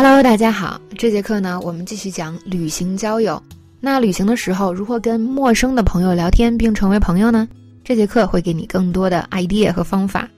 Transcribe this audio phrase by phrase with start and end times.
[0.00, 0.80] Hello，大家好。
[0.96, 3.42] 这节课呢，我们继续讲旅行交友。
[3.80, 7.48] 那旅行的时候，如何跟陌生的朋友聊天并成为朋友呢？
[7.82, 10.28] 这节课会给你更多的 idea 和方法。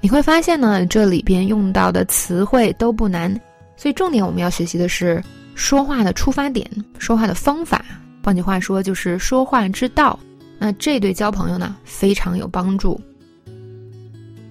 [0.00, 3.32] 你会发现呢，这里边用到的词汇都不难，
[3.76, 5.22] 所以重点我们要学习的是
[5.54, 6.68] 说话的出发点、
[6.98, 7.84] 说话的方法。
[8.24, 10.18] 换句话说，就是说话之道。
[10.58, 13.00] 那这对交朋友呢，非常有帮助。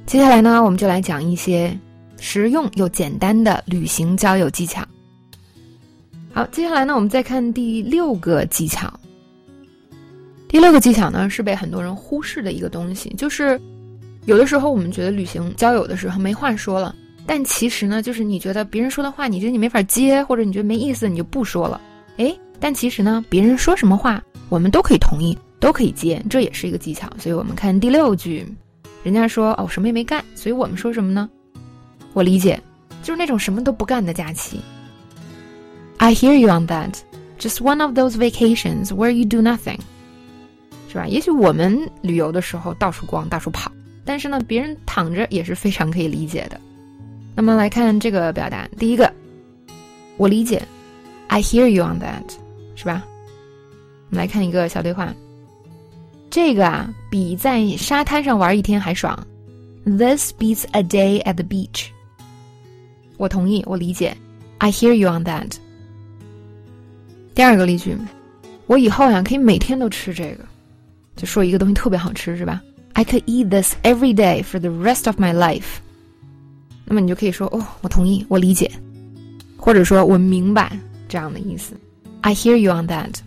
[0.05, 1.77] 接下来呢，我们就来讲一些。
[2.21, 4.85] 实用又简单的旅行交友技巧。
[6.31, 8.93] 好，接下来呢，我们再看第六个技巧。
[10.47, 13.59] 第六个技巧呢，是被很多人忽视的一个东西，就是
[14.25, 16.95] 有的时候我们觉得旅行交友的时候没话说了，
[17.25, 21.81] 但其实呢，就是你觉得别人说的话，你觉得你没法接，或者你觉得没意思，你就不说了。
[22.17, 27.09] 哎，但其实呢，别人说什么话，我们都可以同意，都可以接，这也是一个技巧。
[27.17, 28.45] 所以我们看第六句，
[29.03, 31.29] 人家说哦，什么也没干，所以我们说什么呢？
[32.13, 32.61] 我理解，
[33.03, 34.59] 就是那种什么都不干的假期。
[35.97, 36.95] I hear you on that.
[37.39, 39.79] Just one of those vacations where you do nothing，
[40.87, 41.07] 是吧？
[41.07, 43.71] 也许我们旅游的时候到处逛、到处跑，
[44.05, 46.59] 但是呢，别人躺着也是非常可以理解的。
[47.35, 49.11] 那么来看这个表达，第一个，
[50.17, 50.61] 我理解
[51.29, 52.29] ，I hear you on that，
[52.75, 53.03] 是吧？
[54.09, 55.13] 我们来看一个小对话，
[56.29, 59.17] 这个啊，比在沙滩上玩一天还爽。
[59.83, 61.87] This beats a day at the beach.
[63.21, 64.17] 我同意，我理解
[64.57, 65.51] ，I hear you on that。
[67.35, 67.95] 第二个例句，
[68.65, 70.43] 我以后呀可以每天都吃这个，
[71.15, 72.59] 就说一个东西特别好吃，是吧
[72.93, 75.77] ？I could eat this every day for the rest of my life。
[76.83, 78.71] 那么你就可以说，哦，我同意，我理解，
[79.55, 80.75] 或者说我明白
[81.07, 81.75] 这样的意思
[82.21, 83.19] ，I hear you on that。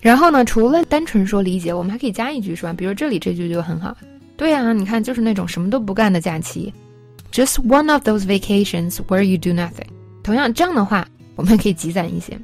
[0.00, 2.72] 然后呢，除了单纯说理解，我们还可以加一句，是吧？
[2.72, 3.96] 比如这里这句就很好，
[4.36, 6.72] 对呀，你看就是那种什么都不干的假期。
[7.30, 9.88] Just one of those vacations where you do nothing。
[10.22, 12.38] 同样，这样的话我们可以积攒一些。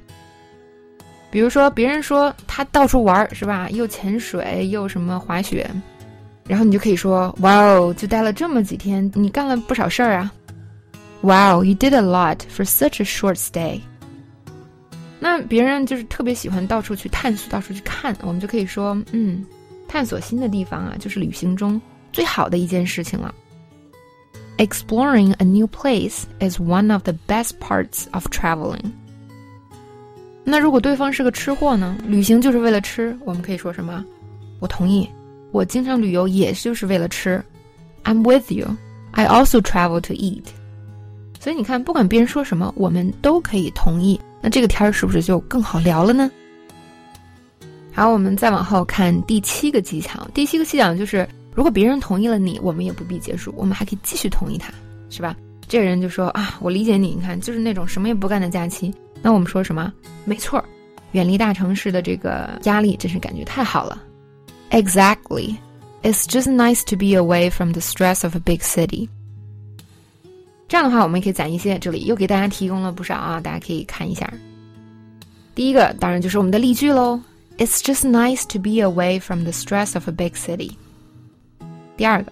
[1.30, 3.68] 比如说，别人说他到处玩，是吧？
[3.70, 5.68] 又潜水，又什么滑雪，
[6.46, 10.32] 然后你就可以说：“哇哦，就待了这么几天，你干了不少事儿啊
[11.22, 13.80] ！”Wow, you did a lot for such a short stay。
[15.18, 19.44] 那别人就是特别喜欢到处去探索，到处去看，我们就可以说：“嗯，
[19.88, 21.80] 探索新的地方啊，就是旅行中
[22.12, 23.34] 最好的一件事情了。”
[24.56, 28.92] Exploring a new place is one of the best parts of traveling.
[30.44, 31.96] 那如果对方是个吃货呢？
[32.06, 34.04] 旅行就是为了吃，我们可以说什么？
[34.60, 35.08] 我同意，
[35.50, 37.42] 我经常旅游也就是为了吃。
[38.04, 38.68] I'm with you.
[39.10, 40.44] I also travel to eat.
[41.40, 44.20] 所以你看，不管别人说什么，我们都可以同意。
[44.40, 46.30] 那这个天儿是不是就更好聊了呢？
[47.92, 50.28] 好，我们再往后看第七个技巧。
[50.32, 51.28] 第七个技巧就是。
[51.54, 54.72] 如果别人同意了你，我们也不必结束，我们还可以继续同意他，
[55.08, 55.36] 是吧？
[55.68, 58.92] 这个人就说啊，我理解你，你看，就是那种什么也不干的假期。
[59.22, 59.92] 那我们说什么？
[60.24, 60.62] 没错，
[61.12, 64.02] 远离大城市的这个压力，真是感觉太好了。
[64.70, 65.56] Exactly,
[66.02, 69.08] it's just nice to be away from the stress of a big city。
[70.66, 74.30] 这样的话，我们也可以攒一些，这里又给大家提供了不少啊，大家可以看一下。
[75.54, 77.20] 第一个当然就是我们的例句喽
[77.58, 80.72] ，It's just nice to be away from the stress of a big city。
[81.97, 82.31] 第二个，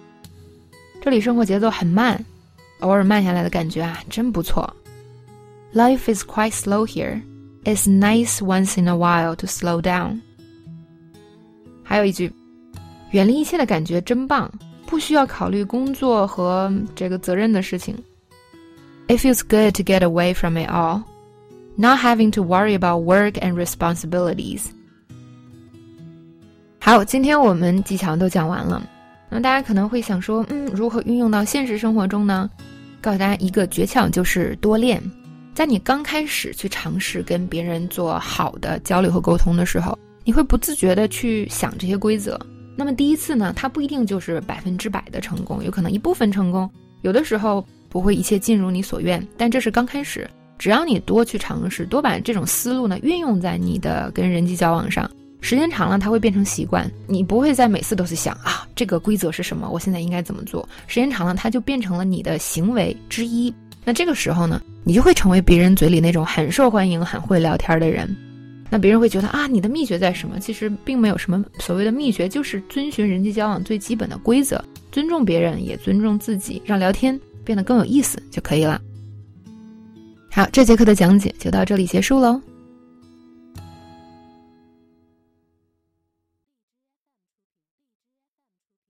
[1.00, 2.24] 这里生活节奏很慢，
[2.80, 4.74] 偶尔慢下来的感觉啊，真不错。
[5.74, 7.20] Life is quite slow here.
[7.64, 10.20] It's nice once in a while to slow down.
[11.82, 12.32] 还有一句，
[13.10, 14.50] 远离一切的感觉真棒，
[14.86, 17.94] 不需要考虑工作和这个责任的事情。
[19.08, 21.02] It feels good to get away from it all,
[21.76, 24.66] not having to worry about work and responsibilities.
[26.80, 28.82] 好，今天我们技巧都讲完了。
[29.33, 32.47] 那大家可能会想说，嗯，如何运用到现实生活中呢？
[33.01, 35.01] 告诉大家一个诀窍，就是多练。
[35.55, 42.39] 在你刚开始去尝试跟别人做好的交流和沟通的时候，你会不自觉的去想这些规则。
[42.75, 46.69] 那么第一次呢，它不一定就是百分之百的成功，有可能一部分成功，
[47.01, 49.25] 有的时候不会一切尽如你所愿。
[49.35, 50.29] 但这是刚开始，
[50.59, 55.09] 只要你多去尝试，多把这种思路呢运用在你的跟人际交往上。
[55.43, 56.89] 时间长了，它会变成习惯。
[57.05, 59.69] 你不会再每次都去想啊，这个规则是什么？
[59.69, 60.67] 我现在应该怎么做？
[60.87, 63.53] 时间长了，它就变成了你的行为之一。
[63.83, 68.15] 那这个时候呢，你就会成为别人嘴里那种很受欢迎、很会聊天的人。
[68.69, 70.39] 那别人会觉得啊，你的秘诀在什么？
[70.39, 74.63] 其实并没有什么所谓的秘诀，就是遵循人际交往最基本的规则，
[74.93, 78.81] 尊重别人，也尊重自己，让聊天变得更有意思就可以了。
[80.31, 82.41] 好，这节课的讲解就到这里结束喽。